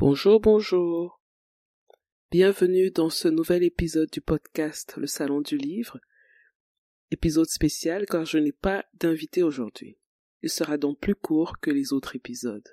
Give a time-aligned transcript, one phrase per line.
[0.00, 1.20] Bonjour, bonjour.
[2.30, 5.98] Bienvenue dans ce nouvel épisode du podcast Le Salon du Livre.
[7.10, 9.98] Épisode spécial car je n'ai pas d'invité aujourd'hui.
[10.42, 12.68] Il sera donc plus court que les autres épisodes.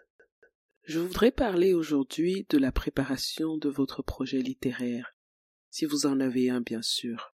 [0.84, 5.18] Je voudrais parler aujourd'hui de la préparation de votre projet littéraire,
[5.72, 7.34] si vous en avez un bien sûr.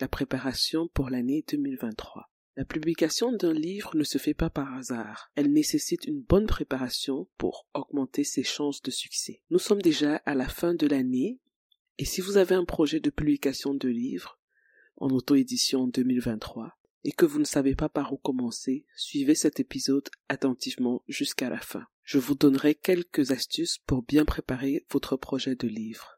[0.00, 2.30] La préparation pour l'année 2023.
[2.56, 5.32] La publication d'un livre ne se fait pas par hasard.
[5.34, 9.42] Elle nécessite une bonne préparation pour augmenter ses chances de succès.
[9.50, 11.40] Nous sommes déjà à la fin de l'année
[11.98, 14.38] et si vous avez un projet de publication de livre
[14.98, 20.08] en auto-édition 2023 et que vous ne savez pas par où commencer, suivez cet épisode
[20.28, 21.86] attentivement jusqu'à la fin.
[22.04, 26.13] Je vous donnerai quelques astuces pour bien préparer votre projet de livre.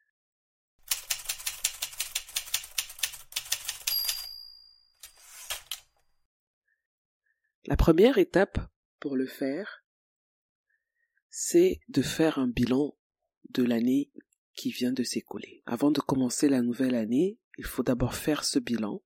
[7.66, 8.60] La première étape
[9.00, 9.84] pour le faire,
[11.30, 12.96] c'est de faire un bilan
[13.50, 14.12] de l'année
[14.54, 15.64] qui vient de s'écouler.
[15.66, 19.02] Avant de commencer la nouvelle année, il faut d'abord faire ce bilan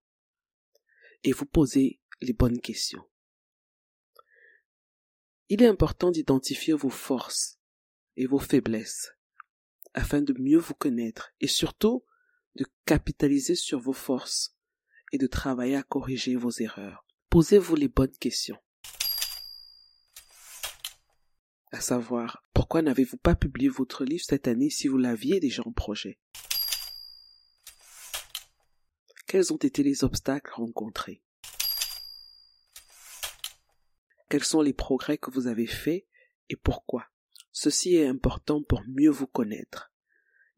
[1.24, 3.08] et vous poser les bonnes questions.
[5.48, 7.58] Il est important d'identifier vos forces
[8.16, 9.12] et vos faiblesses
[9.94, 12.04] afin de mieux vous connaître et surtout
[12.56, 14.54] de capitaliser sur vos forces
[15.12, 17.06] et de travailler à corriger vos erreurs.
[17.30, 18.58] Posez-vous les bonnes questions.
[21.70, 25.70] À savoir, pourquoi n'avez-vous pas publié votre livre cette année si vous l'aviez déjà en
[25.70, 26.18] projet?
[29.28, 31.22] Quels ont été les obstacles rencontrés?
[34.28, 36.08] Quels sont les progrès que vous avez faits
[36.48, 37.06] et pourquoi?
[37.52, 39.92] Ceci est important pour mieux vous connaître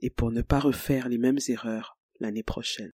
[0.01, 2.93] et pour ne pas refaire les mêmes erreurs l'année prochaine.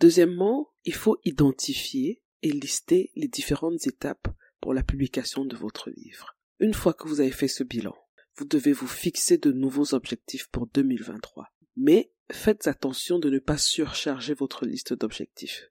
[0.00, 4.28] Deuxièmement, il faut identifier et lister les différentes étapes
[4.62, 6.38] pour la publication de votre livre.
[6.58, 7.94] Une fois que vous avez fait ce bilan,
[8.36, 11.52] vous devez vous fixer de nouveaux objectifs pour 2023.
[11.76, 15.70] Mais faites attention de ne pas surcharger votre liste d'objectifs.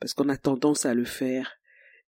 [0.00, 1.52] Parce qu'on a tendance à le faire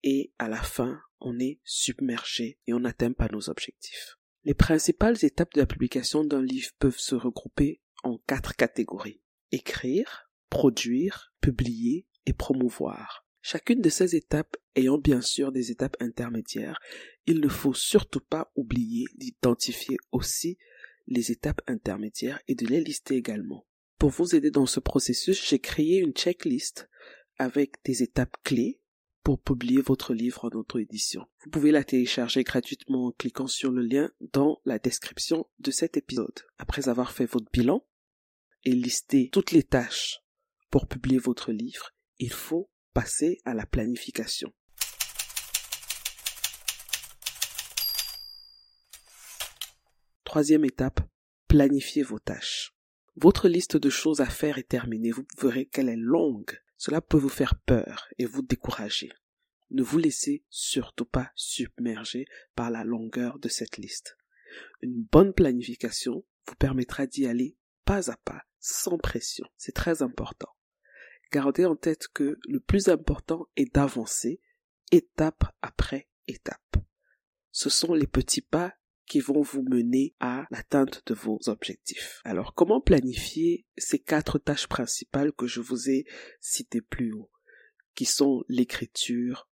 [0.04, 4.18] et à la fin, on est submergé et on n'atteint pas nos objectifs.
[4.46, 9.22] Les principales étapes de la publication d'un livre peuvent se regrouper en quatre catégories.
[9.52, 10.25] Écrire,
[10.56, 13.28] produire, publier et promouvoir.
[13.42, 16.80] Chacune de ces étapes ayant bien sûr des étapes intermédiaires,
[17.26, 20.58] il ne faut surtout pas oublier d'identifier aussi
[21.08, 23.68] les étapes intermédiaires et de les lister également.
[24.00, 26.90] Pour vous aider dans ce processus, j'ai créé une checklist
[27.38, 28.80] avec des étapes clés
[29.24, 31.26] pour publier votre livre en auto-édition.
[31.44, 35.98] Vous pouvez la télécharger gratuitement en cliquant sur le lien dans la description de cet
[35.98, 36.46] épisode.
[36.60, 37.86] Après avoir fait votre bilan
[38.64, 40.22] et listé toutes les tâches
[40.76, 44.54] pour publier votre livre, il faut passer à la planification.
[50.26, 51.00] Troisième étape,
[51.48, 52.76] planifiez vos tâches.
[53.16, 55.12] Votre liste de choses à faire est terminée.
[55.12, 56.60] Vous verrez qu'elle est longue.
[56.76, 59.14] Cela peut vous faire peur et vous décourager.
[59.70, 64.18] Ne vous laissez surtout pas submerger par la longueur de cette liste.
[64.82, 67.56] Une bonne planification vous permettra d'y aller
[67.86, 69.48] pas à pas, sans pression.
[69.56, 70.50] C'est très important.
[71.32, 74.40] Gardez en tête que le plus important est d'avancer
[74.92, 76.78] étape après étape.
[77.52, 78.74] Ce sont les petits pas
[79.06, 82.22] qui vont vous mener à l'atteinte de vos objectifs.
[82.24, 86.06] Alors, comment planifier ces quatre tâches principales que je vous ai
[86.42, 87.30] citées plus haut,
[87.94, 89.48] qui sont l'écriture,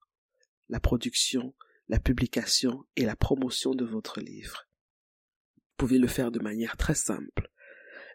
[0.69, 1.55] la production,
[1.89, 4.69] la publication et la promotion de votre livre?
[5.57, 7.51] Vous pouvez le faire de manière très simple.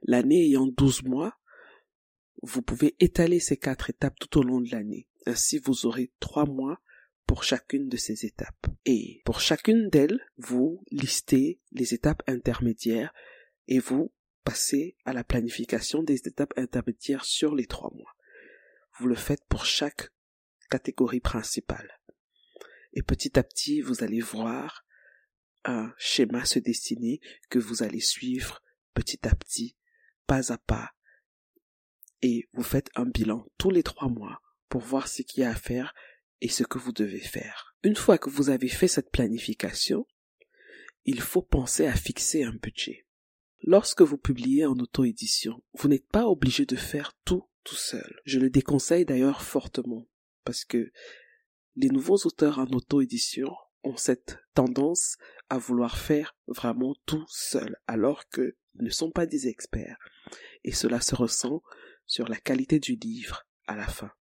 [0.01, 1.37] L'année ayant 12 mois,
[2.41, 5.07] vous pouvez étaler ces quatre étapes tout au long de l'année.
[5.25, 6.81] Ainsi, vous aurez trois mois
[7.25, 8.67] pour chacune de ces étapes.
[8.85, 13.13] Et pour chacune d'elles, vous listez les étapes intermédiaires
[13.67, 14.13] et vous
[14.43, 18.15] passez à la planification des étapes intermédiaires sur les trois mois.
[18.97, 20.09] Vous le faites pour chaque
[20.69, 21.99] catégories principales.
[22.93, 24.85] Et petit à petit, vous allez voir
[25.65, 27.19] un schéma se dessiner
[27.49, 28.61] que vous allez suivre
[28.93, 29.75] petit à petit,
[30.25, 30.96] pas à pas.
[32.21, 35.51] Et vous faites un bilan tous les trois mois pour voir ce qu'il y a
[35.51, 35.93] à faire
[36.41, 37.75] et ce que vous devez faire.
[37.83, 40.05] Une fois que vous avez fait cette planification,
[41.05, 43.05] il faut penser à fixer un budget.
[43.61, 48.21] Lorsque vous publiez en auto-édition, vous n'êtes pas obligé de faire tout tout seul.
[48.23, 50.07] Je le déconseille d'ailleurs fortement
[50.45, 50.91] parce que
[51.75, 53.53] les nouveaux auteurs en auto-édition
[53.83, 55.17] ont cette tendance
[55.49, 59.97] à vouloir faire vraiment tout seul alors qu'ils ne sont pas des experts.
[60.63, 61.61] Et cela se ressent
[62.07, 64.11] sur la qualité du livre à la fin.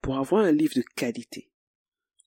[0.00, 1.50] Pour avoir un livre de qualité,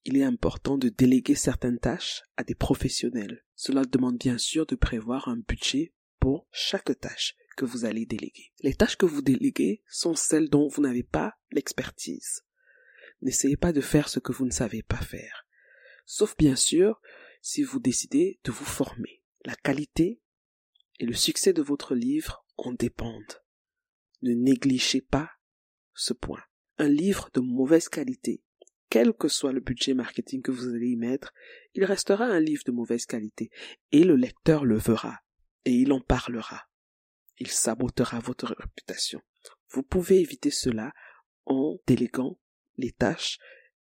[0.04, 3.44] il est important de déléguer certaines tâches à des professionnels.
[3.56, 8.52] Cela demande bien sûr de prévoir un budget pour chaque tâche que vous allez déléguer.
[8.62, 12.44] Les tâches que vous déléguez sont celles dont vous n'avez pas l'expertise.
[13.22, 15.46] N'essayez pas de faire ce que vous ne savez pas faire.
[16.06, 17.00] Sauf bien sûr
[17.42, 19.24] si vous décidez de vous former.
[19.46, 20.22] La qualité
[21.00, 23.41] et le succès de votre livre en dépendent.
[24.22, 25.30] Ne négligez pas
[25.94, 26.44] ce point.
[26.78, 28.42] Un livre de mauvaise qualité,
[28.90, 31.34] quel que soit le budget marketing que vous allez y mettre,
[31.76, 33.50] il restera un livre de mauvaise qualité
[33.92, 35.20] et le lecteur le verra
[35.66, 36.68] et il en parlera.
[37.38, 39.22] Il sabotera votre réputation.
[39.70, 40.92] Vous pouvez éviter cela
[41.46, 42.38] en déléguant
[42.78, 43.38] les tâches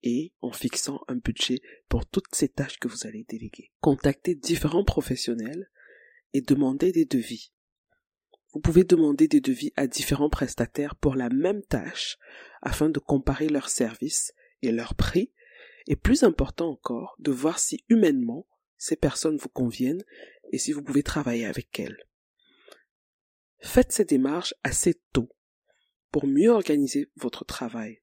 [0.04, 3.72] et en fixant un budget pour toutes ces tâches que vous allez déléguer.
[3.80, 5.70] Contactez différents professionnels
[6.34, 7.54] et demandez des devis.
[8.58, 12.18] Vous pouvez demander des devis à différents prestataires pour la même tâche
[12.64, 14.34] afin de comparer leurs services
[14.64, 15.32] et leurs prix
[15.86, 18.48] et plus important encore, de voir si humainement
[18.80, 20.04] ces personnes vous conviennent
[20.52, 22.04] et si vous pouvez travailler avec elles.
[23.60, 25.30] Faites ces démarches assez tôt
[26.12, 28.02] pour mieux organiser votre travail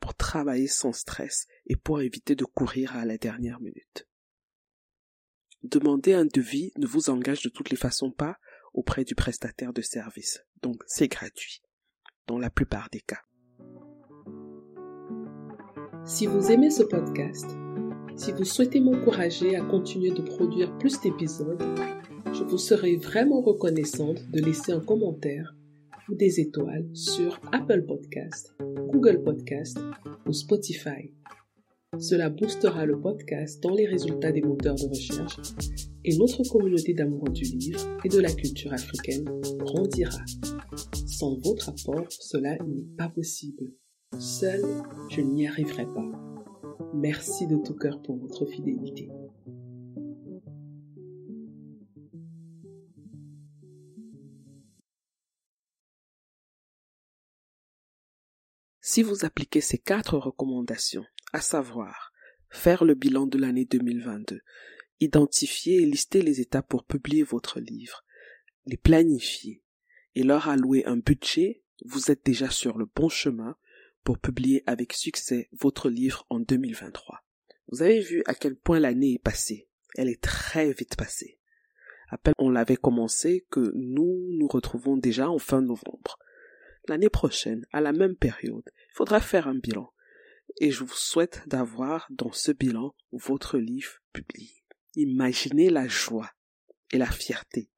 [0.00, 4.08] pour travailler sans stress et pour éviter de courir à la dernière minute.
[5.62, 8.40] Demander un devis ne vous engage de toutes les façons pas
[8.74, 11.62] auprès du prestataire de service, donc c'est gratuit,
[12.26, 13.20] dans la plupart des cas.
[16.04, 17.46] Si vous aimez ce podcast,
[18.16, 21.62] si vous souhaitez m'encourager à continuer de produire plus d'épisodes,
[22.32, 25.54] je vous serai vraiment reconnaissante de laisser un commentaire
[26.08, 29.78] ou des étoiles sur Apple Podcast, Google Podcast
[30.26, 31.12] ou Spotify.
[31.98, 35.36] Cela boostera le podcast dans les résultats des moteurs de recherche
[36.04, 39.24] et notre communauté d'amoureux du livre et de la culture africaine
[39.58, 40.24] grandira.
[41.06, 43.72] Sans votre apport, cela n'est pas possible.
[44.18, 44.62] Seul,
[45.10, 46.10] je n'y arriverai pas.
[46.94, 49.10] Merci de tout cœur pour votre fidélité.
[58.94, 62.12] Si vous appliquez ces quatre recommandations, à savoir
[62.50, 64.42] faire le bilan de l'année 2022,
[65.00, 68.04] identifier et lister les étapes pour publier votre livre,
[68.66, 69.62] les planifier
[70.14, 73.56] et leur allouer un budget, vous êtes déjà sur le bon chemin
[74.04, 77.24] pour publier avec succès votre livre en 2023.
[77.68, 79.68] Vous avez vu à quel point l'année est passée.
[79.96, 81.38] Elle est très vite passée.
[82.10, 86.18] À peine on l'avait commencé que nous nous retrouvons déjà en fin novembre.
[86.88, 89.90] L'année prochaine, à la même période, il faudra faire un bilan.
[90.60, 94.64] Et je vous souhaite d'avoir dans ce bilan votre livre publié.
[94.96, 96.30] Imaginez la joie
[96.90, 97.70] et la fierté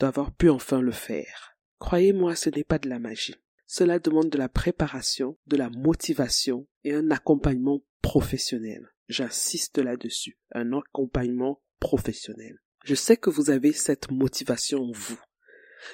[0.00, 1.56] d'avoir pu enfin le faire.
[1.78, 3.36] Croyez-moi, ce n'est pas de la magie.
[3.66, 8.88] Cela demande de la préparation, de la motivation et un accompagnement professionnel.
[9.08, 12.58] J'insiste là-dessus, un accompagnement professionnel.
[12.84, 15.20] Je sais que vous avez cette motivation en vous.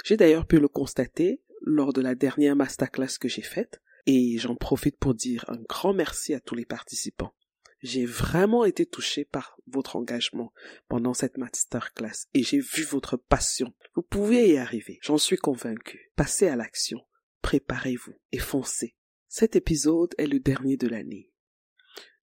[0.05, 4.55] J'ai d'ailleurs pu le constater lors de la dernière masterclass que j'ai faite et j'en
[4.55, 7.35] profite pour dire un grand merci à tous les participants.
[7.83, 10.53] J'ai vraiment été touché par votre engagement
[10.89, 13.75] pendant cette masterclass et j'ai vu votre passion.
[13.95, 16.11] Vous pouvez y arriver, j'en suis convaincu.
[16.17, 17.01] Passez à l'action,
[17.43, 18.97] préparez-vous et foncez.
[19.29, 21.31] Cet épisode est le dernier de l'année.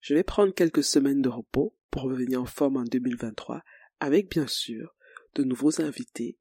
[0.01, 3.61] Je vais prendre quelques semaines de repos pour revenir en forme en 2023
[3.99, 4.95] avec bien sûr
[5.35, 6.37] de nouveaux invités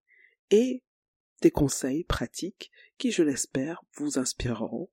[0.51, 0.83] et
[1.43, 4.91] des conseils pratiques qui, je l'espère, vous inspireront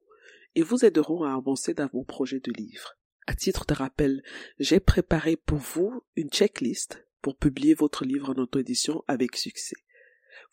[0.55, 2.95] et vous aideront à avancer dans vos projets de livres.
[3.27, 4.23] À titre de rappel,
[4.59, 9.75] j'ai préparé pour vous une checklist pour publier votre livre en auto-édition avec succès.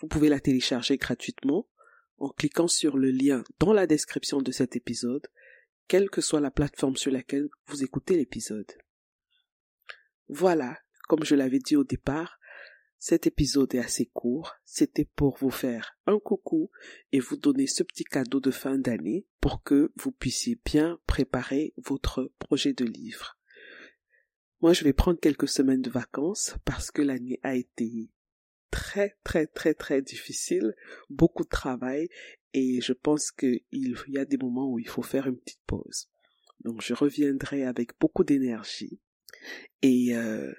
[0.00, 1.68] Vous pouvez la télécharger gratuitement
[2.18, 5.26] en cliquant sur le lien dans la description de cet épisode,
[5.88, 8.70] quelle que soit la plateforme sur laquelle vous écoutez l'épisode.
[10.28, 12.38] Voilà, comme je l'avais dit au départ,
[13.08, 16.72] Cet épisode est assez court, c'était pour vous faire un coucou
[17.12, 21.72] et vous donner ce petit cadeau de fin d'année pour que vous puissiez bien préparer
[21.76, 23.38] votre projet de livre.
[24.60, 28.10] Moi, je vais prendre quelques semaines de vacances parce que l'année a été
[28.72, 30.74] très, très, très, très difficile,
[31.08, 32.08] beaucoup de travail
[32.54, 36.08] et je pense qu'il y a des moments où il faut faire une petite pause.
[36.64, 38.98] Donc, je reviendrai avec beaucoup d'énergie
[39.82, 40.52] et euh,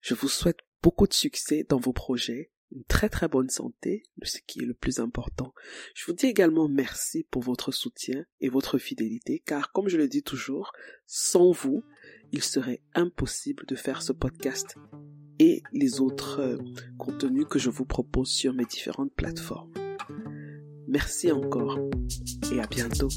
[0.00, 4.38] je vous souhaite beaucoup de succès dans vos projets, une très très bonne santé, ce
[4.46, 5.54] qui est le plus important.
[5.94, 10.08] Je vous dis également merci pour votre soutien et votre fidélité, car comme je le
[10.08, 10.72] dis toujours,
[11.06, 11.82] sans vous,
[12.32, 14.76] il serait impossible de faire ce podcast
[15.38, 16.58] et les autres euh,
[16.98, 19.72] contenus que je vous propose sur mes différentes plateformes.
[20.88, 21.78] Merci encore
[22.52, 23.08] et à bientôt.